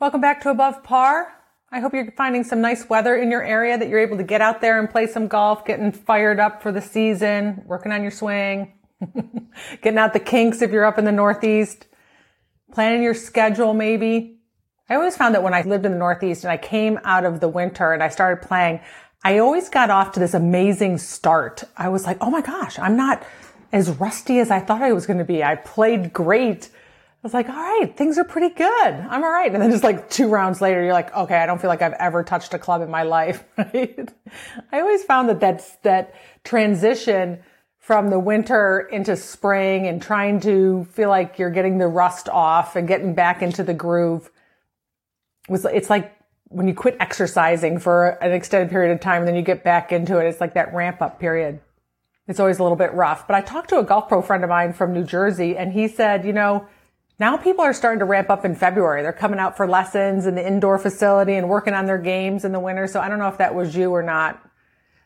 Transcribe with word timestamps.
Welcome 0.00 0.22
back 0.22 0.40
to 0.40 0.48
Above 0.48 0.82
Par. 0.82 1.30
I 1.70 1.80
hope 1.80 1.92
you're 1.92 2.10
finding 2.12 2.42
some 2.42 2.62
nice 2.62 2.88
weather 2.88 3.14
in 3.16 3.30
your 3.30 3.42
area 3.42 3.76
that 3.76 3.90
you're 3.90 3.98
able 3.98 4.16
to 4.16 4.22
get 4.22 4.40
out 4.40 4.62
there 4.62 4.78
and 4.80 4.88
play 4.88 5.06
some 5.06 5.28
golf, 5.28 5.66
getting 5.66 5.92
fired 5.92 6.40
up 6.40 6.62
for 6.62 6.72
the 6.72 6.80
season, 6.80 7.60
working 7.66 7.92
on 7.92 8.00
your 8.00 8.10
swing, 8.10 8.72
getting 9.82 9.98
out 9.98 10.14
the 10.14 10.18
kinks 10.18 10.62
if 10.62 10.70
you're 10.70 10.86
up 10.86 10.96
in 10.96 11.04
the 11.04 11.12
Northeast, 11.12 11.86
planning 12.72 13.02
your 13.02 13.12
schedule 13.12 13.74
maybe. 13.74 14.38
I 14.88 14.94
always 14.94 15.18
found 15.18 15.34
that 15.34 15.42
when 15.42 15.52
I 15.52 15.60
lived 15.60 15.84
in 15.84 15.92
the 15.92 15.98
Northeast 15.98 16.44
and 16.44 16.50
I 16.50 16.56
came 16.56 16.98
out 17.04 17.26
of 17.26 17.40
the 17.40 17.48
winter 17.50 17.92
and 17.92 18.02
I 18.02 18.08
started 18.08 18.40
playing, 18.40 18.80
I 19.22 19.36
always 19.36 19.68
got 19.68 19.90
off 19.90 20.12
to 20.12 20.20
this 20.20 20.32
amazing 20.32 20.96
start. 20.96 21.64
I 21.76 21.90
was 21.90 22.06
like, 22.06 22.16
oh 22.22 22.30
my 22.30 22.40
gosh, 22.40 22.78
I'm 22.78 22.96
not 22.96 23.22
as 23.70 23.90
rusty 23.90 24.38
as 24.38 24.50
I 24.50 24.60
thought 24.60 24.80
I 24.80 24.92
was 24.92 25.04
going 25.04 25.18
to 25.18 25.26
be. 25.26 25.44
I 25.44 25.56
played 25.56 26.14
great. 26.14 26.70
I 27.22 27.26
was 27.26 27.34
like, 27.34 27.50
all 27.50 27.54
right, 27.54 27.94
things 27.94 28.16
are 28.16 28.24
pretty 28.24 28.54
good. 28.54 28.66
I'm 28.66 29.22
all 29.22 29.30
right. 29.30 29.52
And 29.52 29.62
then 29.62 29.70
just 29.70 29.84
like 29.84 30.08
two 30.08 30.28
rounds 30.28 30.62
later, 30.62 30.82
you're 30.82 30.94
like, 30.94 31.14
okay, 31.14 31.36
I 31.36 31.44
don't 31.44 31.60
feel 31.60 31.68
like 31.68 31.82
I've 31.82 31.92
ever 31.92 32.24
touched 32.24 32.54
a 32.54 32.58
club 32.58 32.80
in 32.80 32.90
my 32.90 33.02
life. 33.02 33.44
I 33.58 34.06
always 34.72 35.04
found 35.04 35.28
that 35.28 35.38
that's 35.38 35.76
that 35.82 36.14
transition 36.44 37.40
from 37.78 38.08
the 38.08 38.18
winter 38.18 38.88
into 38.90 39.16
spring 39.16 39.86
and 39.86 40.00
trying 40.00 40.40
to 40.40 40.86
feel 40.92 41.10
like 41.10 41.38
you're 41.38 41.50
getting 41.50 41.76
the 41.76 41.88
rust 41.88 42.30
off 42.30 42.74
and 42.74 42.88
getting 42.88 43.14
back 43.14 43.42
into 43.42 43.64
the 43.64 43.74
groove 43.74 44.30
was, 45.46 45.66
it's 45.66 45.90
like 45.90 46.16
when 46.44 46.68
you 46.68 46.74
quit 46.74 46.96
exercising 47.00 47.78
for 47.78 48.10
an 48.22 48.32
extended 48.32 48.70
period 48.70 48.92
of 48.92 49.00
time, 49.00 49.26
then 49.26 49.34
you 49.34 49.42
get 49.42 49.62
back 49.62 49.92
into 49.92 50.18
it. 50.18 50.26
It's 50.26 50.40
like 50.40 50.54
that 50.54 50.72
ramp 50.72 51.02
up 51.02 51.20
period. 51.20 51.60
It's 52.28 52.40
always 52.40 52.60
a 52.60 52.62
little 52.62 52.78
bit 52.78 52.94
rough. 52.94 53.26
But 53.26 53.36
I 53.36 53.42
talked 53.42 53.68
to 53.70 53.78
a 53.78 53.84
golf 53.84 54.08
pro 54.08 54.22
friend 54.22 54.42
of 54.42 54.48
mine 54.48 54.72
from 54.72 54.94
New 54.94 55.04
Jersey 55.04 55.58
and 55.58 55.70
he 55.70 55.86
said, 55.86 56.24
you 56.24 56.32
know, 56.32 56.66
now 57.20 57.36
people 57.36 57.62
are 57.62 57.74
starting 57.74 57.98
to 57.98 58.06
ramp 58.06 58.30
up 58.30 58.46
in 58.46 58.54
February. 58.54 59.02
They're 59.02 59.12
coming 59.12 59.38
out 59.38 59.54
for 59.54 59.68
lessons 59.68 60.26
in 60.26 60.34
the 60.34 60.46
indoor 60.46 60.78
facility 60.78 61.34
and 61.34 61.50
working 61.50 61.74
on 61.74 61.84
their 61.84 61.98
games 61.98 62.46
in 62.46 62.52
the 62.52 62.58
winter. 62.58 62.86
So 62.86 62.98
I 62.98 63.10
don't 63.10 63.18
know 63.18 63.28
if 63.28 63.36
that 63.38 63.54
was 63.54 63.76
you 63.76 63.90
or 63.90 64.02
not. 64.02 64.42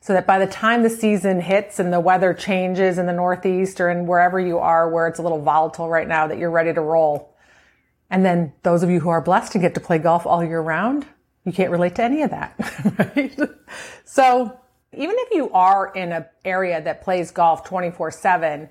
So 0.00 0.12
that 0.12 0.26
by 0.26 0.38
the 0.38 0.46
time 0.46 0.84
the 0.84 0.90
season 0.90 1.40
hits 1.40 1.80
and 1.80 1.92
the 1.92 1.98
weather 1.98 2.32
changes 2.32 2.98
in 2.98 3.06
the 3.06 3.12
Northeast 3.12 3.80
or 3.80 3.90
in 3.90 4.06
wherever 4.06 4.38
you 4.38 4.58
are 4.58 4.88
where 4.88 5.08
it's 5.08 5.18
a 5.18 5.22
little 5.22 5.40
volatile 5.40 5.88
right 5.88 6.06
now 6.06 6.28
that 6.28 6.38
you're 6.38 6.50
ready 6.50 6.72
to 6.72 6.80
roll. 6.80 7.34
And 8.10 8.24
then 8.24 8.52
those 8.62 8.84
of 8.84 8.90
you 8.90 9.00
who 9.00 9.08
are 9.08 9.20
blessed 9.20 9.52
to 9.52 9.58
get 9.58 9.74
to 9.74 9.80
play 9.80 9.98
golf 9.98 10.24
all 10.24 10.44
year 10.44 10.60
round, 10.60 11.06
you 11.44 11.52
can't 11.52 11.70
relate 11.70 11.96
to 11.96 12.04
any 12.04 12.22
of 12.22 12.30
that, 12.30 12.54
right? 13.16 13.36
So 14.04 14.60
even 14.92 15.16
if 15.18 15.34
you 15.34 15.50
are 15.50 15.90
in 15.94 16.12
an 16.12 16.26
area 16.44 16.80
that 16.80 17.02
plays 17.02 17.32
golf 17.32 17.64
24 17.64 18.10
seven, 18.12 18.68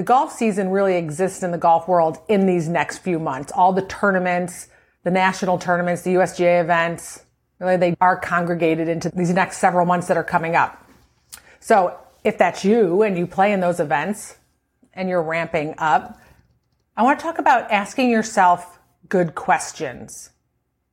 the 0.00 0.04
golf 0.04 0.32
season 0.32 0.70
really 0.70 0.96
exists 0.96 1.42
in 1.42 1.50
the 1.50 1.58
golf 1.58 1.86
world 1.86 2.16
in 2.26 2.46
these 2.46 2.70
next 2.70 3.00
few 3.00 3.18
months. 3.18 3.52
All 3.54 3.74
the 3.74 3.82
tournaments, 3.82 4.68
the 5.04 5.10
national 5.10 5.58
tournaments, 5.58 6.00
the 6.00 6.14
USGA 6.14 6.62
events, 6.62 7.26
really 7.58 7.76
they 7.76 7.94
are 8.00 8.16
congregated 8.16 8.88
into 8.88 9.10
these 9.10 9.28
next 9.28 9.58
several 9.58 9.84
months 9.84 10.08
that 10.08 10.16
are 10.16 10.24
coming 10.24 10.56
up. 10.56 10.88
So 11.60 11.98
if 12.24 12.38
that's 12.38 12.64
you 12.64 13.02
and 13.02 13.18
you 13.18 13.26
play 13.26 13.52
in 13.52 13.60
those 13.60 13.78
events 13.78 14.38
and 14.94 15.06
you're 15.06 15.22
ramping 15.22 15.74
up, 15.76 16.18
I 16.96 17.02
want 17.02 17.18
to 17.18 17.22
talk 17.22 17.38
about 17.38 17.70
asking 17.70 18.08
yourself 18.08 18.78
good 19.10 19.34
questions. 19.34 20.30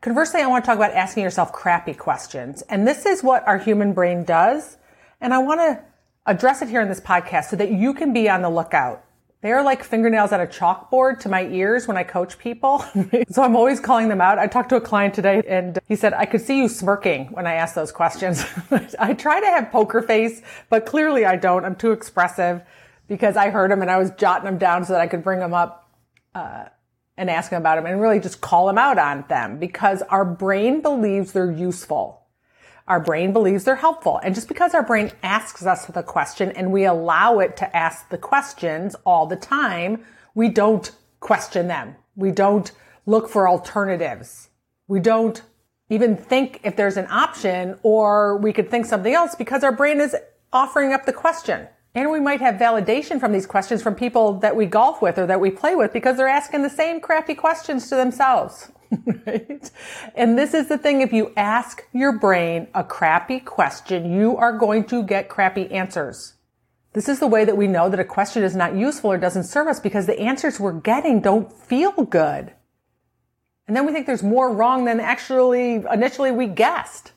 Conversely, 0.02 0.42
I 0.42 0.48
want 0.48 0.66
to 0.66 0.68
talk 0.68 0.76
about 0.76 0.92
asking 0.92 1.24
yourself 1.24 1.54
crappy 1.54 1.94
questions. 1.94 2.62
And 2.64 2.86
this 2.86 3.06
is 3.06 3.24
what 3.24 3.48
our 3.48 3.58
human 3.58 3.94
brain 3.94 4.26
does. 4.26 4.76
And 5.22 5.34
I 5.34 5.38
want 5.38 5.62
to 5.62 5.82
address 6.26 6.62
it 6.62 6.68
here 6.68 6.82
in 6.82 6.90
this 6.90 7.00
podcast 7.00 7.46
so 7.46 7.56
that 7.56 7.72
you 7.72 7.94
can 7.94 8.12
be 8.12 8.30
on 8.30 8.42
the 8.42 8.50
lookout. 8.50 9.06
They 9.48 9.54
are 9.54 9.64
like 9.64 9.82
fingernails 9.82 10.34
on 10.34 10.42
a 10.42 10.46
chalkboard 10.46 11.22
to 11.22 11.30
my 11.30 11.48
ears 11.48 11.88
when 11.88 11.96
I 11.96 12.04
coach 12.04 12.38
people. 12.38 12.80
so 13.30 13.44
I'm 13.44 13.56
always 13.56 13.80
calling 13.80 14.10
them 14.10 14.20
out. 14.20 14.38
I 14.38 14.46
talked 14.46 14.68
to 14.72 14.76
a 14.76 14.82
client 14.82 15.14
today 15.14 15.42
and 15.48 15.80
he 15.88 15.96
said, 15.96 16.12
I 16.14 16.26
could 16.26 16.42
see 16.42 16.58
you 16.58 16.68
smirking 16.68 17.28
when 17.28 17.48
I 17.48 17.54
asked 17.54 17.74
those 17.74 17.94
questions. 17.94 18.44
I 19.00 19.14
try 19.14 19.40
to 19.40 19.46
have 19.46 19.72
poker 19.72 20.02
face, 20.02 20.42
but 20.70 20.86
clearly 20.86 21.24
I 21.24 21.38
don't. 21.38 21.64
I'm 21.64 21.78
too 21.78 21.94
expressive 21.94 22.62
because 23.08 23.38
I 23.38 23.50
heard 23.50 23.72
them 23.72 23.82
and 23.82 23.90
I 23.90 23.98
was 23.98 24.12
jotting 24.12 24.44
them 24.44 24.58
down 24.58 24.84
so 24.84 24.92
that 24.92 25.02
I 25.02 25.08
could 25.08 25.24
bring 25.24 25.40
them 25.40 25.54
up, 25.54 25.90
uh, 26.36 26.66
and 27.16 27.30
ask 27.30 27.50
them 27.50 27.62
about 27.62 27.78
them 27.78 27.86
and 27.86 28.02
really 28.02 28.20
just 28.20 28.42
call 28.42 28.68
them 28.68 28.78
out 28.78 28.98
on 28.98 29.24
them 29.30 29.60
because 29.60 30.02
our 30.10 30.26
brain 30.26 30.82
believes 30.82 31.32
they're 31.32 31.50
useful. 31.50 32.27
Our 32.88 33.00
brain 33.02 33.34
believes 33.34 33.66
they're 33.66 33.76
helpful. 33.76 34.20
And 34.24 34.34
just 34.34 34.48
because 34.48 34.74
our 34.74 34.84
brain 34.84 35.12
asks 35.22 35.66
us 35.66 35.86
the 35.86 36.04
question 36.04 36.52
and 36.52 36.72
we 36.72 36.86
allow 36.86 37.40
it 37.40 37.58
to 37.58 37.76
ask 37.76 38.10
the 38.10 38.18
questions 38.18 38.96
all 39.06 39.26
the 39.26 39.36
time, 39.36 40.04
we 40.36 40.50
don't 40.50 40.92
question 41.20 41.68
them. 41.68 41.96
We 42.16 42.32
don't 42.32 42.72
look 43.06 43.30
for 43.30 43.48
alternatives. 43.48 44.50
We 44.88 45.00
don't 45.02 45.42
even 45.90 46.16
think 46.16 46.62
if 46.64 46.76
there's 46.76 46.98
an 46.98 47.08
option 47.10 47.78
or 47.84 48.38
we 48.38 48.54
could 48.54 48.70
think 48.70 48.86
something 48.86 49.14
else 49.14 49.36
because 49.36 49.64
our 49.64 49.72
brain 49.72 50.00
is 50.00 50.16
offering 50.54 50.94
up 50.94 51.06
the 51.06 51.14
question. 51.14 51.68
And 51.94 52.12
we 52.12 52.20
might 52.20 52.42
have 52.42 52.56
validation 52.56 53.20
from 53.20 53.32
these 53.32 53.48
questions 53.48 53.82
from 53.82 53.96
people 53.96 54.34
that 54.40 54.56
we 54.56 54.66
golf 54.66 55.02
with 55.02 55.18
or 55.18 55.26
that 55.26 55.42
we 55.42 55.50
play 55.50 55.76
with 55.76 55.92
because 55.92 56.16
they're 56.16 56.28
asking 56.28 56.62
the 56.62 56.70
same 56.70 57.02
crappy 57.02 57.34
questions 57.34 57.90
to 57.90 57.96
themselves. 57.96 58.72
right? 59.26 59.70
And 60.16 60.38
this 60.38 60.54
is 60.54 60.68
the 60.68 60.78
thing. 60.78 61.02
If 61.02 61.14
you 61.14 61.34
ask 61.36 61.86
your 61.94 62.18
brain 62.18 62.68
a 62.74 62.84
crappy 62.84 63.40
question, 63.40 64.12
you 64.12 64.38
are 64.38 64.58
going 64.58 64.86
to 64.86 65.04
get 65.04 65.30
crappy 65.30 65.72
answers. 65.72 66.34
This 66.94 67.10
is 67.10 67.20
the 67.20 67.28
way 67.28 67.46
that 67.46 67.58
we 67.58 67.68
know 67.68 67.90
that 67.90 68.00
a 68.00 68.06
question 68.06 68.44
is 68.44 68.56
not 68.56 68.76
useful 68.76 69.12
or 69.12 69.18
doesn't 69.18 69.44
serve 69.44 69.68
us 69.68 69.80
because 69.80 70.06
the 70.06 70.20
answers 70.20 70.60
we're 70.60 70.72
getting 70.74 71.22
don't 71.22 71.52
feel 71.52 71.92
good. 71.92 72.54
And 73.68 73.76
then 73.76 73.86
we 73.86 73.92
think 73.92 74.08
there's 74.08 74.24
more 74.24 74.52
wrong 74.52 74.86
than 74.86 75.00
actually 75.00 75.84
initially 75.92 76.32
we 76.32 76.48
guessed. 76.48 77.12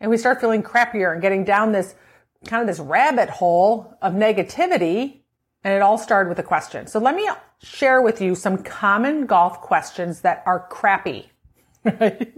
And 0.00 0.10
we 0.10 0.18
start 0.18 0.40
feeling 0.40 0.62
crappier 0.62 1.12
and 1.12 1.22
getting 1.22 1.44
down 1.44 1.72
this 1.72 1.94
kind 2.46 2.60
of 2.60 2.66
this 2.66 2.80
rabbit 2.80 3.30
hole 3.30 3.96
of 4.02 4.14
negativity. 4.14 5.20
And 5.64 5.74
it 5.74 5.82
all 5.82 5.98
started 5.98 6.28
with 6.28 6.38
a 6.38 6.42
question. 6.44 6.86
So 6.86 6.98
let 6.98 7.14
me 7.14 7.28
share 7.62 8.00
with 8.00 8.20
you 8.20 8.34
some 8.34 8.58
common 8.58 9.26
golf 9.26 9.60
questions 9.60 10.20
that 10.20 10.42
are 10.46 10.66
crappy. 10.68 11.30
Right? 12.00 12.34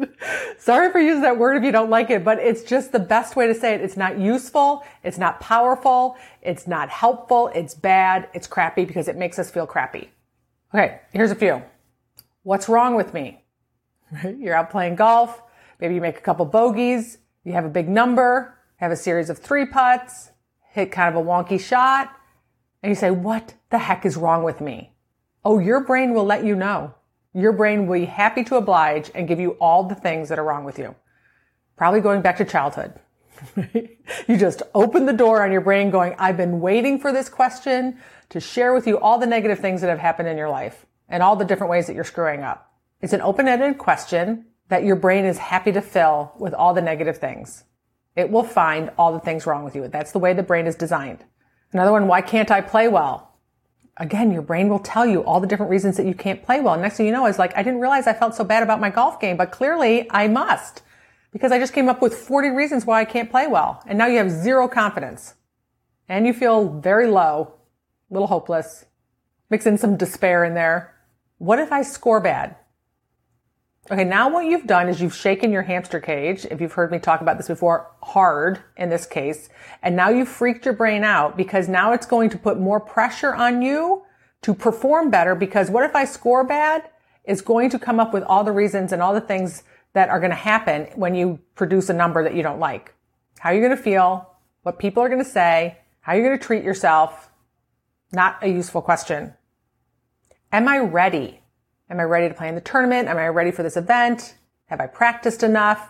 Sorry 0.59 0.93
for 0.93 1.01
using 1.01 1.23
that 1.23 1.39
word 1.39 1.57
if 1.57 1.65
you 1.65 1.73
don't 1.73 1.91
like 1.91 2.11
it, 2.11 2.23
but 2.23 2.39
it's 2.39 2.63
just 2.63 2.93
the 2.93 3.01
best 3.01 3.35
way 3.35 3.47
to 3.47 3.55
say 3.55 3.75
it. 3.75 3.81
It's 3.81 3.97
not 3.97 4.19
useful. 4.19 4.85
It's 5.03 5.19
not 5.19 5.41
powerful. 5.41 6.17
It's 6.43 6.69
not 6.69 6.89
helpful. 6.89 7.51
It's 7.55 7.75
bad. 7.75 8.29
It's 8.33 8.47
crappy 8.47 8.85
because 8.85 9.09
it 9.09 9.17
makes 9.17 9.39
us 9.39 9.51
feel 9.51 9.67
crappy. 9.67 10.11
Okay. 10.73 11.01
Here's 11.13 11.31
a 11.31 11.35
few. 11.35 11.63
What's 12.43 12.69
wrong 12.69 12.95
with 12.95 13.13
me? 13.15 13.43
Right? 14.25 14.37
You're 14.37 14.55
out 14.55 14.71
playing 14.71 14.97
golf. 14.97 15.43
Maybe 15.81 15.95
you 15.95 16.01
make 16.01 16.19
a 16.19 16.21
couple 16.21 16.45
bogeys. 16.45 17.19
You 17.45 17.53
have 17.53 17.65
a 17.65 17.71
big 17.71 17.89
number, 17.89 18.59
have 18.77 18.93
a 18.93 18.97
series 18.97 19.31
of 19.31 19.39
three 19.39 19.67
putts, 19.67 20.31
hit 20.73 20.93
kind 20.93 21.15
of 21.15 21.21
a 21.21 21.27
wonky 21.27 21.59
shot, 21.59 22.15
and 22.83 22.91
you 22.91 22.97
say, 22.97 23.11
what 23.11 23.55
the 23.71 23.79
heck 23.79 24.05
is 24.07 24.17
wrong 24.17 24.43
with 24.43 24.61
me? 24.61 24.93
Oh, 25.45 25.59
your 25.59 25.81
brain 25.81 26.15
will 26.15 26.25
let 26.25 26.45
you 26.45 26.55
know. 26.55 26.95
Your 27.33 27.53
brain 27.53 27.87
will 27.87 27.99
be 27.99 28.07
happy 28.07 28.43
to 28.45 28.57
oblige 28.57 29.11
and 29.15 29.29
give 29.29 29.41
you 29.41 29.53
all 29.53 29.85
the 29.85 29.95
things 29.95 30.29
that 30.29 30.39
are 30.39 30.45
wrong 30.45 30.65
with 30.65 30.79
you. 30.79 30.95
Probably 31.77 32.01
going 32.01 32.23
back 32.23 32.39
to 32.39 32.45
childhood. 32.45 32.95
you 34.27 34.37
just 34.37 34.63
open 34.75 35.07
the 35.07 35.13
door 35.13 35.43
on 35.43 35.53
your 35.53 35.61
brain 35.61 35.91
going, 35.91 36.15
I've 36.19 36.37
been 36.37 36.61
waiting 36.61 36.99
for 36.99 37.13
this 37.13 37.29
question 37.29 37.99
to 38.31 38.41
share 38.41 38.75
with 38.75 38.87
you 38.87 38.99
all 38.99 39.19
the 39.19 39.27
negative 39.27 39.61
things 39.61 39.81
that 39.81 39.89
have 39.89 39.99
happened 39.99 40.29
in 40.29 40.37
your 40.37 40.51
life 40.51 40.85
and 41.09 41.23
all 41.23 41.37
the 41.37 41.45
different 41.45 41.71
ways 41.71 41.87
that 41.87 41.95
you're 41.95 42.05
screwing 42.05 42.43
up. 42.43 42.73
It's 43.01 43.13
an 43.13 43.23
open-ended 43.23 43.79
question 43.79 44.47
that 44.69 44.85
your 44.85 44.97
brain 44.97 45.25
is 45.25 45.39
happy 45.39 45.73
to 45.73 45.81
fill 45.81 46.33
with 46.39 46.55
all 46.55 46.75
the 46.75 46.83
negative 46.83 47.19
things. 47.19 47.65
It 48.15 48.31
will 48.31 48.45
find 48.45 48.91
all 48.99 49.13
the 49.13 49.21
things 49.21 49.47
wrong 49.47 49.65
with 49.65 49.75
you. 49.75 49.89
That's 49.89 50.13
the 50.13 50.19
way 50.19 50.33
the 50.33 50.43
brain 50.43 50.67
is 50.67 50.77
designed. 50.77 51.25
Another 51.73 51.93
one, 51.93 52.07
why 52.07 52.21
can't 52.21 52.51
I 52.51 52.61
play 52.61 52.89
well? 52.89 53.31
again, 54.01 54.33
your 54.33 54.43
brain 54.43 54.69
will 54.69 54.79
tell 54.79 55.07
you 55.07 55.23
all 55.23 55.41
the 55.41 55.47
different 55.47 55.71
reasons 55.71 55.97
that 55.99 56.07
you 56.07 56.15
can't 56.15 56.43
play 56.43 56.59
well. 56.61 56.77
Next 56.77 56.97
thing 56.97 57.07
you 57.07 57.13
know 57.13 57.27
is 57.27 57.39
like, 57.39 57.57
I 57.57 57.63
didn't 57.63 57.81
realize 57.81 58.07
I 58.07 58.15
felt 58.15 58.35
so 58.35 58.43
bad 58.43 58.63
about 58.63 58.81
my 58.81 58.91
golf 58.91 59.21
game, 59.21 59.37
but 59.37 59.53
clearly 59.53 60.11
I 60.11 60.27
must 60.27 60.83
because 61.33 61.53
I 61.53 61.59
just 61.59 61.75
came 61.75 61.89
up 61.89 62.03
with 62.03 62.15
40 62.15 62.49
reasons 62.49 62.87
why 62.87 63.01
I 63.01 63.05
can't 63.05 63.31
play 63.31 63.47
well. 63.47 63.83
And 63.87 63.99
now 63.99 64.07
you 64.07 64.19
have 64.19 64.31
zero 64.31 64.67
confidence 64.67 65.35
and 66.09 66.27
you 66.27 66.33
feel 66.33 66.81
very 66.81 67.07
low, 67.07 67.55
a 68.11 68.15
little 68.15 68.27
hopeless. 68.27 68.87
Mix 69.51 69.67
in 69.67 69.79
some 69.79 69.97
despair 69.97 70.45
in 70.45 70.55
there. 70.55 70.95
What 71.39 71.59
if 71.59 71.71
I 71.71 71.83
score 71.83 72.21
bad? 72.21 72.57
Okay, 73.91 74.05
now 74.05 74.29
what 74.29 74.45
you've 74.45 74.69
done 74.69 74.89
is 74.89 75.03
you've 75.03 75.17
shaken 75.17 75.51
your 75.51 75.63
hamster 75.63 75.99
cage, 75.99 76.47
if 76.49 76.61
you've 76.61 76.75
heard 76.75 76.93
me 76.93 77.01
talk 77.01 77.23
about 77.23 77.39
this 77.39 77.49
before, 77.49 77.91
hard 78.01 78.61
in 78.77 78.89
this 78.89 79.05
case, 79.05 79.49
and 79.83 79.97
now 79.97 80.09
you've 80.09 80.29
freaked 80.29 80.65
your 80.65 80.75
brain 80.75 81.03
out 81.03 81.37
because 81.37 81.69
now 81.69 81.93
it's 81.93 82.07
going 82.07 82.31
to 82.31 82.39
put 82.39 82.61
more 82.61 82.79
pressure 82.79 83.35
on 83.35 83.63
you 83.63 84.05
to 84.43 84.55
perform 84.55 85.11
better 85.11 85.35
because 85.35 85.71
what 85.71 85.83
if 85.83 85.97
I 85.97 86.05
score 86.05 86.45
bad? 86.45 86.89
Is 87.25 87.43
going 87.43 87.69
to 87.71 87.81
come 87.81 87.99
up 87.99 88.13
with 88.13 88.23
all 88.23 88.45
the 88.45 88.53
reasons 88.53 88.93
and 88.93 89.03
all 89.03 89.13
the 89.13 89.21
things 89.21 89.65
that 89.93 90.09
are 90.09 90.21
going 90.21 90.31
to 90.31 90.37
happen 90.37 90.87
when 90.95 91.17
you 91.17 91.41
produce 91.57 91.91
a 91.91 91.93
number 91.93 92.23
that 92.23 92.35
you 92.35 92.45
don't 92.45 92.61
like. 92.61 92.95
How 93.41 93.51
are 93.51 93.55
you're 93.55 93.67
going 93.67 93.77
to 93.77 93.83
feel, 93.83 94.37
what 94.63 94.79
people 94.79 95.03
are 95.03 95.09
going 95.09 95.23
to 95.23 95.29
say, 95.29 95.79
how 96.01 96.13
are 96.13 96.17
you're 96.17 96.29
going 96.29 96.39
to 96.39 96.45
treat 96.45 96.63
yourself. 96.63 97.29
Not 98.13 98.39
a 98.41 98.49
useful 98.49 98.83
question. 98.83 99.35
Am 100.53 100.69
I 100.69 100.79
ready? 100.79 101.40
Am 101.91 101.99
I 101.99 102.05
ready 102.05 102.29
to 102.29 102.35
play 102.35 102.49
in 102.49 102.55
the 102.55 102.61
tournament? 102.61 103.09
Am 103.09 103.19
I 103.19 103.27
ready 103.29 103.51
for 103.51 103.65
this 103.65 103.77
event? 103.77 104.37
Have 104.67 104.81
I 104.81 104.87
practiced 104.87 105.43
enough? 105.43 105.89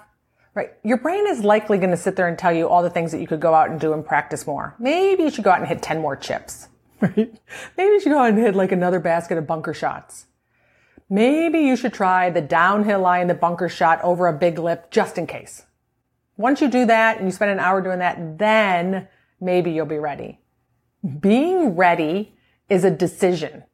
Right. 0.55 0.71
Your 0.83 0.97
brain 0.97 1.27
is 1.29 1.45
likely 1.45 1.77
going 1.77 1.91
to 1.91 1.97
sit 1.97 2.17
there 2.17 2.27
and 2.27 2.39
tell 2.39 2.53
you 2.53 2.69
all 2.69 2.83
the 2.83 2.91
things 2.91 3.13
that 3.13 3.21
you 3.21 3.27
could 3.27 3.39
go 3.39 3.55
out 3.55 3.69
and 3.69 3.79
do 3.79 3.93
and 3.93 4.05
practice 4.05 4.47
more. 4.47 4.75
Maybe 4.79 5.25
you 5.25 5.31
should 5.31 5.45
go 5.45 5.51
out 5.51 5.59
and 5.59 5.69
hit 5.69 5.83
10 5.83 6.01
more 6.01 6.17
chips. 6.17 6.69
Right? 7.03 7.35
Maybe 7.79 7.93
you 7.93 8.01
should 8.01 8.13
go 8.13 8.19
out 8.19 8.29
and 8.29 8.39
hit 8.39 8.55
like 8.55 8.73
another 8.73 9.01
basket 9.01 9.39
of 9.39 9.47
bunker 9.47 9.73
shots. 9.73 10.27
Maybe 11.09 11.61
you 11.61 11.75
should 11.75 11.95
try 11.95 12.29
the 12.29 12.43
downhill 12.43 13.01
lie 13.01 13.21
and 13.21 13.31
the 13.31 13.35
bunker 13.35 13.71
shot 13.71 14.03
over 14.03 14.27
a 14.27 14.37
big 14.37 14.59
lip 14.59 14.91
just 14.91 15.17
in 15.17 15.27
case. 15.27 15.65
Once 16.37 16.61
you 16.61 16.69
do 16.69 16.85
that 16.85 17.17
and 17.17 17.27
you 17.27 17.33
spend 17.33 17.53
an 17.53 17.59
hour 17.59 17.81
doing 17.81 18.01
that, 18.01 18.37
then 18.37 19.09
maybe 19.41 19.71
you'll 19.71 19.87
be 19.87 19.99
ready. 19.99 20.41
Being 21.21 21.75
ready 21.75 22.35
is 22.69 22.85
a 22.85 22.91
decision. 22.91 23.65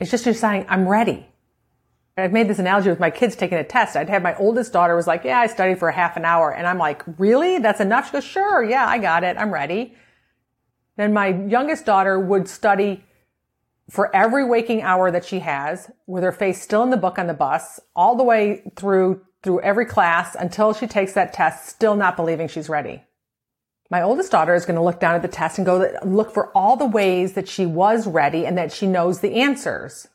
It's 0.00 0.10
just 0.10 0.26
you're 0.26 0.34
saying, 0.34 0.66
I'm 0.68 0.88
ready. 0.88 1.28
I've 2.16 2.32
made 2.32 2.48
this 2.48 2.60
analogy 2.60 2.90
with 2.90 3.00
my 3.00 3.10
kids 3.10 3.34
taking 3.34 3.58
a 3.58 3.64
test. 3.64 3.96
I'd 3.96 4.08
have 4.08 4.22
my 4.22 4.36
oldest 4.36 4.72
daughter 4.72 4.94
was 4.94 5.06
like, 5.06 5.24
yeah, 5.24 5.40
I 5.40 5.48
studied 5.48 5.80
for 5.80 5.88
a 5.88 5.92
half 5.92 6.16
an 6.16 6.24
hour. 6.24 6.52
And 6.52 6.66
I'm 6.66 6.78
like, 6.78 7.02
really? 7.18 7.58
That's 7.58 7.80
enough? 7.80 8.06
She 8.06 8.12
goes, 8.12 8.24
sure. 8.24 8.62
Yeah, 8.62 8.86
I 8.86 8.98
got 8.98 9.24
it. 9.24 9.36
I'm 9.36 9.52
ready. 9.52 9.94
Then 10.96 11.12
my 11.12 11.28
youngest 11.28 11.86
daughter 11.86 12.18
would 12.20 12.46
study 12.46 13.04
for 13.90 14.14
every 14.14 14.44
waking 14.44 14.82
hour 14.82 15.10
that 15.10 15.24
she 15.24 15.40
has 15.40 15.90
with 16.06 16.22
her 16.22 16.32
face 16.32 16.62
still 16.62 16.84
in 16.84 16.90
the 16.90 16.96
book 16.96 17.18
on 17.18 17.26
the 17.26 17.34
bus 17.34 17.80
all 17.96 18.16
the 18.16 18.22
way 18.22 18.62
through, 18.76 19.20
through 19.42 19.60
every 19.60 19.84
class 19.84 20.36
until 20.36 20.72
she 20.72 20.86
takes 20.86 21.14
that 21.14 21.32
test, 21.32 21.68
still 21.68 21.96
not 21.96 22.16
believing 22.16 22.46
she's 22.46 22.68
ready. 22.68 23.02
My 23.90 24.02
oldest 24.02 24.30
daughter 24.30 24.54
is 24.54 24.64
going 24.64 24.76
to 24.76 24.82
look 24.82 25.00
down 25.00 25.16
at 25.16 25.22
the 25.22 25.28
test 25.28 25.58
and 25.58 25.66
go 25.66 25.92
look 26.04 26.32
for 26.32 26.50
all 26.56 26.76
the 26.76 26.86
ways 26.86 27.34
that 27.34 27.48
she 27.48 27.66
was 27.66 28.06
ready 28.06 28.46
and 28.46 28.56
that 28.56 28.72
she 28.72 28.86
knows 28.86 29.20
the 29.20 29.34
answers. 29.34 30.06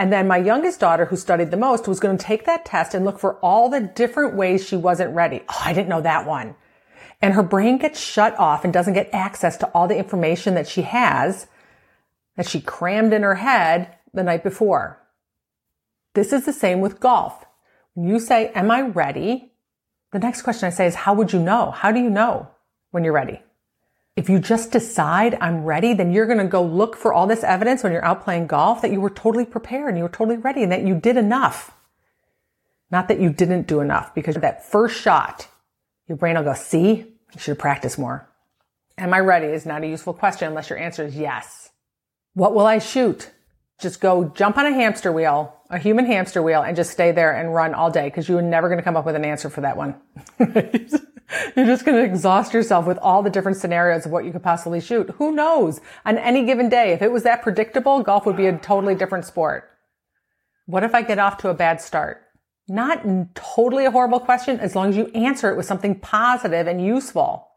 And 0.00 0.10
then 0.10 0.26
my 0.26 0.38
youngest 0.38 0.80
daughter, 0.80 1.04
who 1.04 1.16
studied 1.16 1.50
the 1.50 1.58
most, 1.58 1.86
was 1.86 2.00
going 2.00 2.16
to 2.16 2.24
take 2.24 2.46
that 2.46 2.64
test 2.64 2.94
and 2.94 3.04
look 3.04 3.18
for 3.18 3.34
all 3.40 3.68
the 3.68 3.82
different 3.82 4.34
ways 4.34 4.66
she 4.66 4.74
wasn't 4.74 5.14
ready. 5.14 5.42
Oh, 5.46 5.60
I 5.62 5.74
didn't 5.74 5.90
know 5.90 6.00
that 6.00 6.26
one. 6.26 6.54
And 7.20 7.34
her 7.34 7.42
brain 7.42 7.76
gets 7.76 8.00
shut 8.00 8.34
off 8.38 8.64
and 8.64 8.72
doesn't 8.72 8.94
get 8.94 9.10
access 9.12 9.58
to 9.58 9.66
all 9.72 9.88
the 9.88 9.98
information 9.98 10.54
that 10.54 10.66
she 10.66 10.80
has 10.80 11.48
that 12.38 12.48
she 12.48 12.62
crammed 12.62 13.12
in 13.12 13.22
her 13.22 13.34
head 13.34 13.94
the 14.14 14.22
night 14.22 14.42
before. 14.42 14.98
This 16.14 16.32
is 16.32 16.46
the 16.46 16.52
same 16.54 16.80
with 16.80 16.98
golf. 16.98 17.44
When 17.92 18.08
you 18.08 18.20
say, 18.20 18.48
am 18.54 18.70
I 18.70 18.80
ready? 18.80 19.52
The 20.12 20.18
next 20.18 20.40
question 20.40 20.66
I 20.66 20.70
say 20.70 20.86
is, 20.86 20.94
how 20.94 21.12
would 21.12 21.34
you 21.34 21.40
know? 21.40 21.72
How 21.72 21.92
do 21.92 22.00
you 22.00 22.08
know 22.08 22.48
when 22.90 23.04
you're 23.04 23.12
ready? 23.12 23.42
If 24.16 24.28
you 24.28 24.38
just 24.38 24.72
decide 24.72 25.38
I'm 25.40 25.64
ready, 25.64 25.94
then 25.94 26.12
you're 26.12 26.26
going 26.26 26.38
to 26.38 26.44
go 26.44 26.62
look 26.62 26.96
for 26.96 27.12
all 27.12 27.26
this 27.26 27.44
evidence 27.44 27.82
when 27.82 27.92
you're 27.92 28.04
out 28.04 28.24
playing 28.24 28.48
golf 28.48 28.82
that 28.82 28.90
you 28.90 29.00
were 29.00 29.10
totally 29.10 29.46
prepared 29.46 29.88
and 29.90 29.98
you 29.98 30.02
were 30.02 30.10
totally 30.10 30.36
ready 30.36 30.62
and 30.62 30.72
that 30.72 30.82
you 30.82 30.94
did 30.94 31.16
enough. 31.16 31.72
Not 32.90 33.08
that 33.08 33.20
you 33.20 33.30
didn't 33.32 33.68
do 33.68 33.80
enough 33.80 34.14
because 34.14 34.34
that 34.36 34.66
first 34.66 35.00
shot, 35.00 35.46
your 36.08 36.16
brain 36.16 36.36
will 36.36 36.42
go, 36.42 36.54
see, 36.54 36.88
you 37.34 37.38
should 37.40 37.58
practice 37.58 37.96
more. 37.96 38.28
Am 38.98 39.14
I 39.14 39.20
ready 39.20 39.46
is 39.46 39.64
not 39.64 39.84
a 39.84 39.86
useful 39.86 40.12
question 40.12 40.48
unless 40.48 40.68
your 40.68 40.78
answer 40.78 41.04
is 41.04 41.16
yes. 41.16 41.70
What 42.34 42.54
will 42.54 42.66
I 42.66 42.78
shoot? 42.78 43.30
Just 43.80 44.00
go 44.00 44.24
jump 44.24 44.58
on 44.58 44.66
a 44.66 44.72
hamster 44.72 45.10
wheel, 45.10 45.56
a 45.70 45.78
human 45.78 46.04
hamster 46.04 46.42
wheel, 46.42 46.60
and 46.60 46.76
just 46.76 46.90
stay 46.90 47.12
there 47.12 47.32
and 47.32 47.54
run 47.54 47.74
all 47.74 47.90
day 47.90 48.08
because 48.08 48.28
you're 48.28 48.42
never 48.42 48.68
going 48.68 48.78
to 48.78 48.84
come 48.84 48.96
up 48.96 49.06
with 49.06 49.16
an 49.16 49.24
answer 49.24 49.48
for 49.48 49.62
that 49.62 49.76
one. 49.76 49.94
You're 51.56 51.66
just 51.66 51.84
going 51.84 51.96
to 51.96 52.04
exhaust 52.04 52.52
yourself 52.52 52.86
with 52.86 52.98
all 52.98 53.22
the 53.22 53.30
different 53.30 53.58
scenarios 53.58 54.06
of 54.06 54.12
what 54.12 54.24
you 54.24 54.32
could 54.32 54.42
possibly 54.42 54.80
shoot. 54.80 55.10
Who 55.18 55.32
knows? 55.32 55.80
On 56.04 56.18
any 56.18 56.44
given 56.44 56.68
day, 56.68 56.92
if 56.92 57.02
it 57.02 57.12
was 57.12 57.22
that 57.22 57.42
predictable, 57.42 58.02
golf 58.02 58.26
would 58.26 58.36
be 58.36 58.46
a 58.46 58.58
totally 58.58 58.94
different 58.94 59.24
sport. 59.24 59.70
What 60.66 60.84
if 60.84 60.94
I 60.94 61.02
get 61.02 61.18
off 61.18 61.38
to 61.38 61.48
a 61.48 61.54
bad 61.54 61.80
start? 61.80 62.22
Not 62.68 63.34
totally 63.34 63.84
a 63.84 63.90
horrible 63.90 64.20
question 64.20 64.60
as 64.60 64.76
long 64.76 64.90
as 64.90 64.96
you 64.96 65.06
answer 65.08 65.50
it 65.50 65.56
with 65.56 65.66
something 65.66 65.98
positive 65.98 66.66
and 66.66 66.84
useful. 66.84 67.48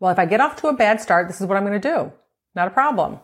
Well, 0.00 0.10
if 0.10 0.18
I 0.18 0.26
get 0.26 0.40
off 0.40 0.56
to 0.56 0.68
a 0.68 0.76
bad 0.76 1.00
start, 1.00 1.28
this 1.28 1.40
is 1.40 1.46
what 1.46 1.56
I'm 1.56 1.64
going 1.64 1.80
to 1.80 1.88
do. 1.88 2.12
Not 2.54 2.68
a 2.68 2.72
problem. 2.72 3.20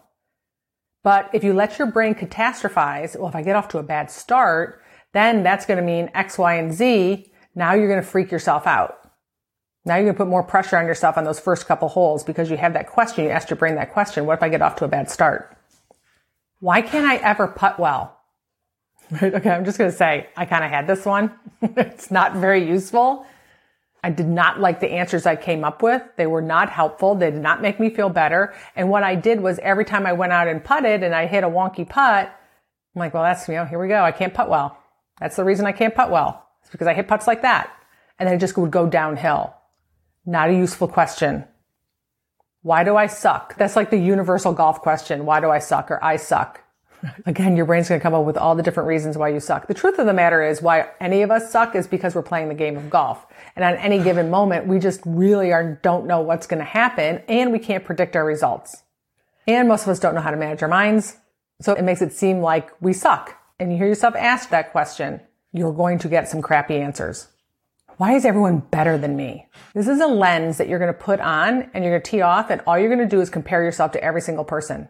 But 1.02 1.30
if 1.32 1.42
you 1.42 1.52
let 1.52 1.78
your 1.78 1.90
brain 1.90 2.14
catastrophize, 2.14 3.18
well, 3.18 3.28
if 3.28 3.34
I 3.34 3.42
get 3.42 3.56
off 3.56 3.68
to 3.68 3.78
a 3.78 3.82
bad 3.82 4.10
start, 4.10 4.82
then 5.12 5.42
that's 5.42 5.66
going 5.66 5.78
to 5.78 5.84
mean 5.84 6.10
X, 6.14 6.38
Y, 6.38 6.54
and 6.54 6.72
Z. 6.72 7.32
Now 7.54 7.74
you're 7.74 7.88
going 7.88 8.00
to 8.00 8.06
freak 8.06 8.30
yourself 8.30 8.66
out. 8.66 9.01
Now 9.84 9.96
going 9.96 10.06
to 10.06 10.14
put 10.14 10.28
more 10.28 10.44
pressure 10.44 10.76
on 10.76 10.86
yourself 10.86 11.18
on 11.18 11.24
those 11.24 11.40
first 11.40 11.66
couple 11.66 11.88
holes 11.88 12.22
because 12.22 12.50
you 12.50 12.56
have 12.56 12.72
that 12.74 12.88
question. 12.88 13.24
You 13.24 13.30
asked 13.30 13.50
your 13.50 13.56
brain 13.56 13.74
that 13.74 13.92
question. 13.92 14.26
What 14.26 14.38
if 14.38 14.42
I 14.42 14.48
get 14.48 14.62
off 14.62 14.76
to 14.76 14.84
a 14.84 14.88
bad 14.88 15.10
start? 15.10 15.56
Why 16.60 16.82
can't 16.82 17.04
I 17.04 17.16
ever 17.16 17.48
putt 17.48 17.78
well? 17.78 18.18
Right? 19.20 19.34
Okay. 19.34 19.50
I'm 19.50 19.66
just 19.66 19.76
going 19.76 19.90
to 19.90 19.96
say 19.96 20.28
I 20.36 20.46
kind 20.46 20.64
of 20.64 20.70
had 20.70 20.86
this 20.86 21.04
one. 21.04 21.32
it's 21.62 22.10
not 22.10 22.36
very 22.36 22.66
useful. 22.66 23.26
I 24.02 24.10
did 24.10 24.26
not 24.26 24.58
like 24.58 24.80
the 24.80 24.90
answers 24.90 25.26
I 25.26 25.36
came 25.36 25.64
up 25.64 25.82
with. 25.82 26.02
They 26.16 26.26
were 26.26 26.40
not 26.40 26.70
helpful. 26.70 27.14
They 27.14 27.30
did 27.30 27.42
not 27.42 27.60
make 27.60 27.78
me 27.78 27.90
feel 27.90 28.08
better. 28.08 28.54
And 28.74 28.88
what 28.88 29.02
I 29.02 29.14
did 29.14 29.40
was 29.40 29.58
every 29.58 29.84
time 29.84 30.06
I 30.06 30.12
went 30.14 30.32
out 30.32 30.48
and 30.48 30.64
putted 30.64 31.02
and 31.02 31.14
I 31.14 31.26
hit 31.26 31.44
a 31.44 31.48
wonky 31.48 31.86
putt, 31.86 32.26
I'm 32.94 32.98
like, 32.98 33.12
well, 33.12 33.22
that's, 33.22 33.46
you 33.48 33.54
know, 33.54 33.64
here 33.64 33.78
we 33.78 33.88
go. 33.88 34.02
I 34.02 34.12
can't 34.12 34.32
putt 34.32 34.48
well. 34.48 34.78
That's 35.20 35.36
the 35.36 35.44
reason 35.44 35.66
I 35.66 35.72
can't 35.72 35.94
putt 35.94 36.10
well. 36.10 36.48
It's 36.62 36.70
because 36.70 36.86
I 36.86 36.94
hit 36.94 37.06
putts 37.06 37.26
like 37.26 37.42
that. 37.42 37.70
And 38.18 38.26
then 38.26 38.36
it 38.36 38.40
just 38.40 38.56
would 38.56 38.70
go 38.70 38.86
downhill. 38.86 39.54
Not 40.24 40.50
a 40.50 40.54
useful 40.54 40.88
question. 40.88 41.44
Why 42.62 42.84
do 42.84 42.96
I 42.96 43.08
suck? 43.08 43.56
That's 43.56 43.74
like 43.74 43.90
the 43.90 43.98
universal 43.98 44.52
golf 44.52 44.80
question. 44.80 45.26
Why 45.26 45.40
do 45.40 45.50
I 45.50 45.58
suck 45.58 45.90
or 45.90 46.02
I 46.02 46.16
suck? 46.16 46.62
Again, 47.26 47.56
your 47.56 47.66
brain's 47.66 47.88
going 47.88 48.00
to 48.00 48.02
come 48.02 48.14
up 48.14 48.24
with 48.24 48.36
all 48.36 48.54
the 48.54 48.62
different 48.62 48.88
reasons 48.88 49.18
why 49.18 49.28
you 49.28 49.40
suck. 49.40 49.66
The 49.66 49.74
truth 49.74 49.98
of 49.98 50.06
the 50.06 50.12
matter 50.12 50.42
is 50.42 50.62
why 50.62 50.88
any 51.00 51.22
of 51.22 51.30
us 51.32 51.50
suck 51.50 51.74
is 51.74 51.88
because 51.88 52.14
we're 52.14 52.22
playing 52.22 52.48
the 52.48 52.54
game 52.54 52.76
of 52.76 52.88
golf. 52.88 53.26
And 53.56 53.64
on 53.64 53.74
any 53.76 54.02
given 54.02 54.30
moment, 54.30 54.68
we 54.68 54.78
just 54.78 55.00
really 55.04 55.52
are, 55.52 55.80
don't 55.82 56.06
know 56.06 56.20
what's 56.20 56.46
going 56.46 56.60
to 56.60 56.64
happen 56.64 57.22
and 57.28 57.50
we 57.50 57.58
can't 57.58 57.84
predict 57.84 58.14
our 58.14 58.24
results. 58.24 58.84
And 59.48 59.66
most 59.66 59.82
of 59.82 59.88
us 59.88 59.98
don't 59.98 60.14
know 60.14 60.20
how 60.20 60.30
to 60.30 60.36
manage 60.36 60.62
our 60.62 60.68
minds. 60.68 61.16
So 61.60 61.72
it 61.72 61.82
makes 61.82 62.02
it 62.02 62.12
seem 62.12 62.40
like 62.40 62.70
we 62.80 62.92
suck. 62.92 63.36
And 63.58 63.72
you 63.72 63.78
hear 63.78 63.88
yourself 63.88 64.14
ask 64.16 64.50
that 64.50 64.70
question, 64.70 65.20
you're 65.52 65.72
going 65.72 65.98
to 65.98 66.08
get 66.08 66.28
some 66.28 66.42
crappy 66.42 66.76
answers. 66.76 67.28
Why 68.02 68.14
is 68.14 68.24
everyone 68.24 68.58
better 68.58 68.98
than 68.98 69.14
me? 69.14 69.46
This 69.74 69.86
is 69.86 70.00
a 70.00 70.08
lens 70.08 70.58
that 70.58 70.66
you're 70.66 70.80
going 70.80 70.92
to 70.92 70.98
put 70.98 71.20
on 71.20 71.70
and 71.72 71.84
you're 71.84 71.92
going 71.92 72.02
to 72.02 72.10
tee 72.10 72.20
off 72.20 72.50
and 72.50 72.60
all 72.66 72.76
you're 72.76 72.88
going 72.88 72.98
to 72.98 73.06
do 73.06 73.20
is 73.20 73.30
compare 73.30 73.62
yourself 73.62 73.92
to 73.92 74.02
every 74.02 74.20
single 74.20 74.44
person 74.44 74.88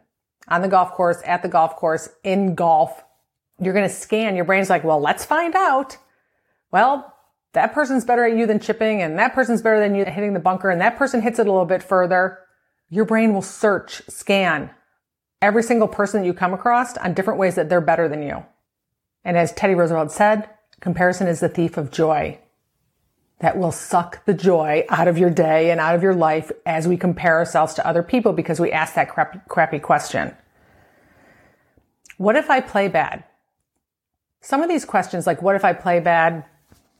on 0.48 0.62
the 0.62 0.68
golf 0.68 0.92
course, 0.92 1.20
at 1.26 1.42
the 1.42 1.48
golf 1.50 1.76
course, 1.76 2.08
in 2.24 2.54
golf. 2.54 3.04
You're 3.60 3.74
going 3.74 3.86
to 3.86 3.94
scan. 3.94 4.34
Your 4.34 4.46
brain's 4.46 4.70
like, 4.70 4.82
well, 4.82 4.98
let's 4.98 5.26
find 5.26 5.54
out. 5.54 5.98
Well, 6.70 7.14
that 7.52 7.74
person's 7.74 8.06
better 8.06 8.24
at 8.24 8.34
you 8.34 8.46
than 8.46 8.60
chipping 8.60 9.02
and 9.02 9.18
that 9.18 9.34
person's 9.34 9.60
better 9.60 9.78
than 9.78 9.94
you 9.94 10.06
hitting 10.06 10.32
the 10.32 10.40
bunker 10.40 10.70
and 10.70 10.80
that 10.80 10.96
person 10.96 11.20
hits 11.20 11.38
it 11.38 11.46
a 11.46 11.52
little 11.52 11.66
bit 11.66 11.82
further. 11.82 12.38
Your 12.88 13.04
brain 13.04 13.34
will 13.34 13.42
search, 13.42 14.00
scan 14.08 14.70
every 15.42 15.64
single 15.64 15.86
person 15.86 16.22
that 16.22 16.26
you 16.26 16.32
come 16.32 16.54
across 16.54 16.96
on 16.96 17.12
different 17.12 17.38
ways 17.38 17.56
that 17.56 17.68
they're 17.68 17.82
better 17.82 18.08
than 18.08 18.22
you. 18.22 18.46
And 19.22 19.36
as 19.36 19.52
Teddy 19.52 19.74
Roosevelt 19.74 20.12
said, 20.12 20.48
comparison 20.80 21.26
is 21.26 21.40
the 21.40 21.50
thief 21.50 21.76
of 21.76 21.90
joy 21.90 22.38
that 23.42 23.58
will 23.58 23.72
suck 23.72 24.24
the 24.24 24.32
joy 24.32 24.86
out 24.88 25.08
of 25.08 25.18
your 25.18 25.28
day 25.28 25.72
and 25.72 25.80
out 25.80 25.96
of 25.96 26.02
your 26.02 26.14
life 26.14 26.52
as 26.64 26.86
we 26.86 26.96
compare 26.96 27.36
ourselves 27.38 27.74
to 27.74 27.86
other 27.86 28.04
people 28.04 28.32
because 28.32 28.60
we 28.60 28.70
ask 28.70 28.94
that 28.94 29.10
crappy, 29.10 29.40
crappy 29.48 29.80
question. 29.80 30.34
What 32.18 32.36
if 32.36 32.50
I 32.50 32.60
play 32.60 32.86
bad? 32.86 33.24
Some 34.42 34.62
of 34.62 34.68
these 34.68 34.84
questions, 34.84 35.26
like 35.26 35.42
what 35.42 35.56
if 35.56 35.64
I 35.64 35.72
play 35.72 35.98
bad 35.98 36.44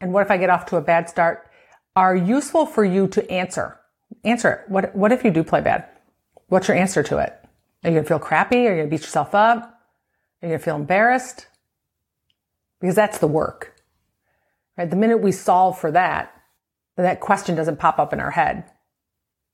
and 0.01 0.13
what 0.13 0.25
if 0.27 0.33
I 0.33 0.37
get 0.37 0.51
off 0.51 0.67
to 0.67 0.77
a 0.77 0.81
bad 0.81 1.09
start, 1.09 1.49
are 1.95 2.17
useful 2.17 2.67
for 2.67 2.85
you 2.85 3.07
to 3.09 3.31
answer. 3.31 3.79
Answer 4.25 4.51
it. 4.51 4.69
What, 4.69 4.97
what 4.97 5.13
if 5.13 5.25
you 5.25 5.31
do 5.31 5.45
play 5.45 5.61
bad? 5.61 5.87
What's 6.49 6.67
your 6.67 6.77
answer 6.77 7.05
to 7.05 7.19
it? 7.19 7.39
Are 7.85 7.91
you 7.91 7.95
going 7.95 8.05
to 8.05 8.09
feel 8.09 8.19
crappy? 8.19 8.67
Are 8.67 8.71
you 8.71 8.77
going 8.79 8.87
to 8.87 8.91
beat 8.91 9.03
yourself 9.03 9.33
up? 9.33 9.63
Are 9.63 10.47
you 10.47 10.49
going 10.49 10.59
to 10.59 10.65
feel 10.65 10.77
embarrassed? 10.77 11.47
Because 12.81 12.97
that's 12.97 13.19
the 13.19 13.29
work. 13.29 13.72
Right? 14.77 14.89
The 14.89 14.97
minute 14.97 15.19
we 15.19 15.33
solve 15.33 15.79
for 15.79 15.91
that, 15.91 16.35
that 16.97 17.21
question 17.21 17.55
doesn't 17.55 17.79
pop 17.79 17.99
up 17.99 18.13
in 18.13 18.21
our 18.21 18.31
head. 18.31 18.65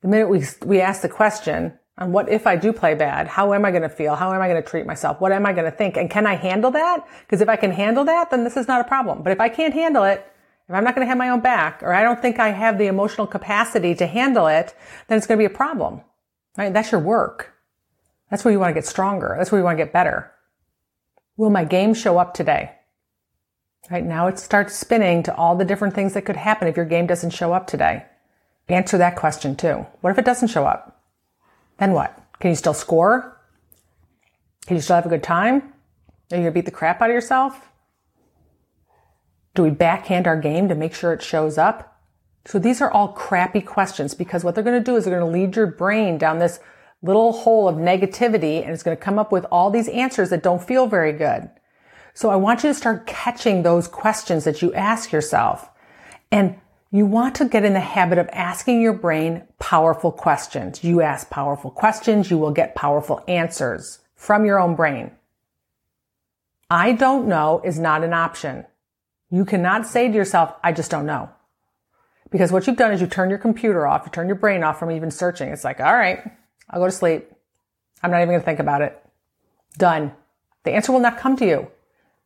The 0.03 0.09
minute 0.09 0.29
we, 0.29 0.45
we 0.65 0.81
ask 0.81 1.03
the 1.03 1.09
question, 1.09 1.79
on 1.99 2.13
what 2.13 2.29
if 2.29 2.47
I 2.47 2.57
do 2.57 2.73
play 2.73 2.95
bad? 2.95 3.27
How 3.27 3.53
am 3.53 3.65
I 3.65 3.71
going 3.71 3.83
to 3.83 3.89
feel? 3.89 4.15
How 4.15 4.33
am 4.33 4.41
I 4.41 4.49
going 4.49 4.63
to 4.63 4.69
treat 4.69 4.87
myself? 4.87 5.21
What 5.21 5.33
am 5.33 5.45
I 5.45 5.53
going 5.53 5.65
to 5.65 5.77
think? 5.77 5.97
And 5.97 6.09
can 6.09 6.27
I 6.27 6.37
handle 6.37 6.71
that? 6.71 7.05
Because 7.23 7.41
if 7.41 7.49
I 7.49 7.57
can 7.57 7.73
handle 7.73 8.05
that, 8.05 8.31
then 8.31 8.45
this 8.45 8.57
is 8.57 8.69
not 8.69 8.81
a 8.81 8.85
problem. 8.85 9.23
But 9.23 9.33
if 9.33 9.41
I 9.41 9.49
can't 9.49 9.75
handle 9.75 10.05
it, 10.05 10.25
if 10.69 10.75
I'm 10.75 10.85
not 10.85 10.95
going 10.95 11.05
to 11.05 11.09
have 11.09 11.19
my 11.19 11.31
own 11.31 11.41
back, 11.41 11.83
or 11.83 11.93
I 11.93 12.03
don't 12.03 12.21
think 12.21 12.39
I 12.39 12.51
have 12.51 12.79
the 12.79 12.87
emotional 12.87 13.27
capacity 13.27 13.95
to 13.97 14.07
handle 14.07 14.47
it, 14.47 14.75
then 15.09 15.19
it's 15.19 15.27
going 15.27 15.39
to 15.39 15.43
be 15.43 15.53
a 15.53 15.57
problem. 15.57 16.03
Right? 16.57 16.73
That's 16.73 16.93
your 16.93 17.01
work. 17.01 17.55
That's 18.31 18.45
where 18.45 18.53
you 18.53 18.61
want 18.61 18.71
to 18.71 18.75
get 18.75 18.87
stronger. 18.87 19.35
That's 19.37 19.51
where 19.51 19.61
you 19.61 19.65
want 19.65 19.79
to 19.79 19.85
get 19.85 19.93
better. 19.93 20.31
Will 21.37 21.51
my 21.51 21.65
game 21.65 21.95
show 21.95 22.19
up 22.19 22.35
today? 22.35 22.73
Right 23.90 24.04
now 24.04 24.26
it 24.26 24.38
starts 24.38 24.76
spinning 24.76 25.23
to 25.23 25.35
all 25.35 25.57
the 25.57 25.64
different 25.64 25.95
things 25.95 26.12
that 26.14 26.26
could 26.26 26.37
happen 26.37 26.68
if 26.68 26.76
your 26.76 26.85
game 26.85 27.07
doesn't 27.07 27.30
show 27.30 27.52
up 27.52 27.66
today. 27.66 28.04
Answer 28.68 28.99
that 28.99 29.16
question 29.16 29.57
too. 29.57 29.87
What 30.02 30.11
if 30.11 30.18
it 30.18 30.26
doesn't 30.26 30.49
show 30.49 30.66
up? 30.66 31.02
Then 31.78 31.92
what? 31.92 32.18
Can 32.38 32.50
you 32.50 32.57
still 32.57 32.75
score? 32.75 33.40
Can 34.66 34.76
you 34.76 34.83
still 34.83 34.97
have 34.97 35.07
a 35.07 35.11
good 35.11 35.23
time? 35.23 35.73
Are 36.30 36.37
you 36.37 36.42
gonna 36.42 36.50
beat 36.50 36.66
the 36.66 36.71
crap 36.71 37.00
out 37.00 37.09
of 37.09 37.14
yourself? 37.14 37.71
Do 39.54 39.62
we 39.62 39.71
backhand 39.71 40.26
our 40.26 40.38
game 40.38 40.68
to 40.68 40.75
make 40.75 40.95
sure 40.95 41.14
it 41.14 41.23
shows 41.23 41.57
up? 41.57 41.99
So 42.45 42.59
these 42.59 42.83
are 42.83 42.90
all 42.90 43.09
crappy 43.09 43.62
questions 43.62 44.14
because 44.14 44.45
what 44.45 44.54
they're 44.54 44.64
gonna 44.64 44.80
do 44.80 44.97
is 44.97 45.04
they're 45.04 45.18
gonna 45.18 45.30
lead 45.30 45.57
your 45.57 45.66
brain 45.66 46.18
down 46.18 46.38
this 46.38 46.61
little 47.00 47.33
hole 47.33 47.68
of 47.68 47.76
negativity 47.76 48.62
and 48.62 48.71
it's 48.71 48.83
gonna 48.83 48.97
come 48.97 49.18
up 49.18 49.33
with 49.33 49.47
all 49.50 49.71
these 49.71 49.88
answers 49.88 50.28
that 50.28 50.42
don't 50.42 50.62
feel 50.62 50.87
very 50.87 51.12
good. 51.12 51.49
So 52.19 52.31
I 52.31 52.35
want 52.35 52.65
you 52.65 52.71
to 52.71 52.75
start 52.75 53.07
catching 53.07 53.63
those 53.63 53.87
questions 53.87 54.43
that 54.43 54.61
you 54.61 54.75
ask 54.75 55.13
yourself 55.13 55.71
and 56.33 56.59
you 56.91 57.07
want 57.07 57.37
to 57.37 57.45
get 57.45 57.65
in 57.65 57.75
the 57.75 57.79
habit 57.79 58.19
of 58.19 58.29
asking 58.33 58.83
your 58.83 58.93
brain 58.93 59.45
powerful 59.61 60.11
questions. 60.11 60.83
You 60.83 61.01
ask 61.01 61.31
powerful 61.31 61.71
questions, 61.71 62.29
you 62.29 62.37
will 62.37 62.51
get 62.51 62.75
powerful 62.75 63.23
answers 63.29 64.01
from 64.17 64.45
your 64.45 64.59
own 64.59 64.75
brain. 64.75 65.13
I 66.69 66.91
don't 66.91 67.29
know 67.29 67.63
is 67.65 67.79
not 67.79 68.03
an 68.03 68.13
option. 68.13 68.67
You 69.31 69.45
cannot 69.45 69.87
say 69.87 70.09
to 70.09 70.15
yourself, 70.15 70.53
I 70.61 70.73
just 70.73 70.91
don't 70.91 71.07
know. 71.07 71.31
Because 72.33 72.51
what 72.51 72.67
you've 72.67 72.77
done 72.77 72.91
is 72.91 73.01
you 73.01 73.07
turn 73.07 73.31
your 73.31 73.39
computer 73.39 73.87
off, 73.87 74.03
you 74.05 74.11
turn 74.11 74.27
your 74.27 74.35
brain 74.35 74.65
off 74.65 74.81
from 74.81 74.91
even 74.91 75.13
searching. 75.13 75.51
It's 75.51 75.63
like, 75.63 75.79
all 75.79 75.95
right, 75.95 76.29
I'll 76.69 76.81
go 76.81 76.87
to 76.87 76.91
sleep. 76.91 77.31
I'm 78.03 78.11
not 78.11 78.17
even 78.17 78.31
going 78.31 78.41
to 78.41 78.45
think 78.45 78.59
about 78.59 78.83
it. 78.83 79.01
Done. 79.77 80.11
The 80.65 80.73
answer 80.73 80.91
will 80.91 80.99
not 80.99 81.19
come 81.19 81.37
to 81.37 81.47
you. 81.47 81.71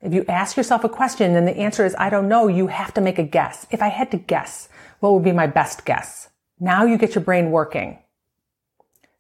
If 0.03 0.13
you 0.13 0.25
ask 0.29 0.57
yourself 0.57 0.83
a 0.83 0.89
question 0.89 1.37
and 1.37 1.47
the 1.47 1.57
answer 1.57 1.87
is, 1.87 1.95
I 1.97 2.11
don't 2.11 2.29
know, 2.29 2.49
you 2.49 2.67
have 2.67 2.93
to 2.95 3.01
make 3.01 3.21
a 3.21 3.23
guess. 3.23 3.69
If 3.71 3.81
I 3.81 3.87
had 3.87 4.11
to 4.11 4.17
guess, 4.17 4.69
what 4.99 5.13
would 5.13 5.23
be 5.23 5.31
my 5.31 5.47
best 5.47 5.85
guess? 5.85 6.29
Now 6.59 6.85
you 6.85 6.99
get 6.99 7.15
your 7.15 7.23
brain 7.23 7.53
working. 7.53 7.99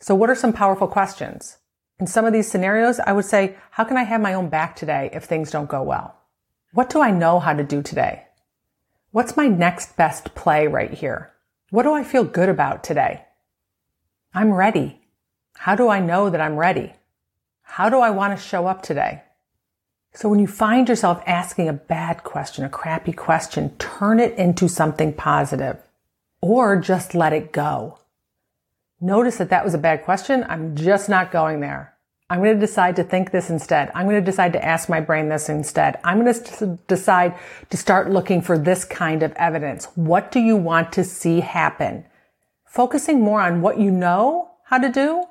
So 0.00 0.16
what 0.16 0.28
are 0.28 0.34
some 0.34 0.52
powerful 0.52 0.88
questions? 0.88 1.58
In 2.00 2.08
some 2.08 2.24
of 2.24 2.32
these 2.32 2.50
scenarios, 2.50 2.98
I 2.98 3.12
would 3.12 3.24
say, 3.24 3.54
how 3.70 3.84
can 3.84 3.96
I 3.96 4.02
have 4.02 4.20
my 4.20 4.34
own 4.34 4.48
back 4.48 4.74
today 4.74 5.08
if 5.12 5.22
things 5.22 5.52
don't 5.52 5.70
go 5.70 5.84
well? 5.84 6.16
What 6.72 6.90
do 6.90 7.00
I 7.00 7.12
know 7.12 7.38
how 7.38 7.52
to 7.52 7.62
do 7.62 7.80
today? 7.80 8.24
What's 9.12 9.36
my 9.36 9.46
next 9.46 9.96
best 9.96 10.34
play 10.34 10.66
right 10.66 10.92
here? 10.92 11.32
What 11.70 11.84
do 11.84 11.92
I 11.92 12.02
feel 12.02 12.24
good 12.24 12.48
about 12.48 12.82
today? 12.82 13.24
I'm 14.34 14.52
ready. 14.52 15.00
How 15.54 15.76
do 15.76 15.88
I 15.88 16.00
know 16.00 16.28
that 16.28 16.40
I'm 16.40 16.56
ready? 16.56 16.94
How 17.62 17.88
do 17.88 18.00
I 18.00 18.10
want 18.10 18.36
to 18.36 18.44
show 18.44 18.66
up 18.66 18.82
today? 18.82 19.22
So 20.14 20.28
when 20.28 20.38
you 20.38 20.46
find 20.46 20.88
yourself 20.88 21.22
asking 21.26 21.68
a 21.68 21.72
bad 21.72 22.22
question, 22.22 22.64
a 22.64 22.68
crappy 22.68 23.12
question, 23.12 23.76
turn 23.78 24.20
it 24.20 24.36
into 24.36 24.68
something 24.68 25.14
positive 25.14 25.78
or 26.42 26.76
just 26.76 27.14
let 27.14 27.32
it 27.32 27.52
go. 27.52 27.98
Notice 29.00 29.38
that 29.38 29.48
that 29.50 29.64
was 29.64 29.72
a 29.72 29.78
bad 29.78 30.04
question. 30.04 30.44
I'm 30.48 30.76
just 30.76 31.08
not 31.08 31.32
going 31.32 31.60
there. 31.60 31.94
I'm 32.28 32.40
going 32.40 32.54
to 32.54 32.66
decide 32.66 32.96
to 32.96 33.04
think 33.04 33.30
this 33.30 33.50
instead. 33.50 33.90
I'm 33.94 34.06
going 34.06 34.20
to 34.20 34.30
decide 34.30 34.52
to 34.52 34.64
ask 34.64 34.88
my 34.88 35.00
brain 35.00 35.28
this 35.28 35.48
instead. 35.48 35.98
I'm 36.04 36.22
going 36.22 36.32
to 36.32 36.78
decide 36.86 37.34
to 37.70 37.76
start 37.76 38.10
looking 38.10 38.42
for 38.42 38.56
this 38.56 38.84
kind 38.84 39.22
of 39.22 39.32
evidence. 39.32 39.86
What 39.96 40.30
do 40.30 40.40
you 40.40 40.56
want 40.56 40.92
to 40.92 41.04
see 41.04 41.40
happen? 41.40 42.04
Focusing 42.66 43.20
more 43.20 43.40
on 43.40 43.60
what 43.60 43.78
you 43.78 43.90
know 43.90 44.50
how 44.64 44.78
to 44.78 44.88
do, 44.90 45.24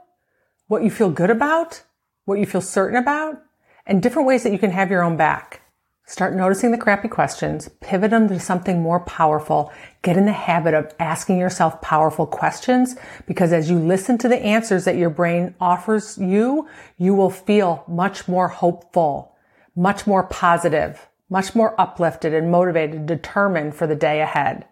what 0.67 0.83
you 0.83 0.91
feel 0.91 1.09
good 1.09 1.29
about, 1.29 1.81
what 2.25 2.39
you 2.39 2.45
feel 2.45 2.61
certain 2.61 2.97
about, 2.97 3.41
and 3.85 4.01
different 4.01 4.27
ways 4.27 4.43
that 4.43 4.51
you 4.51 4.59
can 4.59 4.71
have 4.71 4.91
your 4.91 5.03
own 5.03 5.17
back. 5.17 5.61
Start 6.05 6.35
noticing 6.35 6.71
the 6.71 6.77
crappy 6.77 7.07
questions, 7.07 7.69
pivot 7.79 8.11
them 8.11 8.27
to 8.27 8.39
something 8.39 8.81
more 8.81 8.99
powerful, 8.99 9.71
get 10.01 10.17
in 10.17 10.25
the 10.25 10.33
habit 10.33 10.73
of 10.73 10.93
asking 10.99 11.37
yourself 11.37 11.81
powerful 11.81 12.25
questions 12.25 12.97
because 13.27 13.53
as 13.53 13.69
you 13.69 13.79
listen 13.79 14.17
to 14.17 14.27
the 14.27 14.43
answers 14.43 14.83
that 14.83 14.97
your 14.97 15.09
brain 15.09 15.55
offers 15.61 16.17
you, 16.17 16.67
you 16.97 17.13
will 17.13 17.29
feel 17.29 17.85
much 17.87 18.27
more 18.27 18.49
hopeful, 18.49 19.35
much 19.73 20.05
more 20.05 20.23
positive, 20.23 21.07
much 21.29 21.55
more 21.55 21.79
uplifted 21.79 22.33
and 22.33 22.51
motivated, 22.51 23.05
determined 23.05 23.73
for 23.73 23.87
the 23.87 23.95
day 23.95 24.19
ahead. 24.19 24.65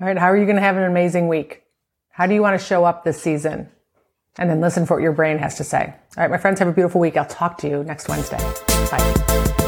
All 0.00 0.06
right. 0.06 0.16
How 0.16 0.26
are 0.26 0.36
you 0.36 0.46
going 0.46 0.56
to 0.56 0.62
have 0.62 0.78
an 0.78 0.84
amazing 0.84 1.28
week? 1.28 1.64
How 2.08 2.26
do 2.26 2.34
you 2.34 2.40
want 2.40 2.58
to 2.58 2.66
show 2.66 2.84
up 2.84 3.04
this 3.04 3.20
season? 3.20 3.68
And 4.38 4.48
then 4.48 4.60
listen 4.60 4.86
for 4.86 4.96
what 4.96 5.02
your 5.02 5.12
brain 5.12 5.38
has 5.38 5.56
to 5.56 5.64
say. 5.64 5.94
All 6.16 6.22
right, 6.22 6.30
my 6.30 6.38
friends, 6.38 6.58
have 6.58 6.68
a 6.68 6.72
beautiful 6.72 7.00
week. 7.00 7.16
I'll 7.16 7.26
talk 7.26 7.58
to 7.58 7.68
you 7.68 7.84
next 7.84 8.08
Wednesday. 8.08 8.38
Bye. 8.90 9.61